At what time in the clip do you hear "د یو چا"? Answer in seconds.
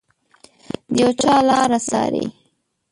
0.93-1.33